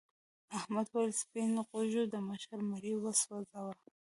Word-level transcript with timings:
احمد 0.57 0.87
وویل 0.89 1.13
سپین 1.21 1.51
غوږو 1.67 2.03
د 2.13 2.15
مشر 2.29 2.59
مړی 2.69 2.93
وسوځاوه. 2.97 3.73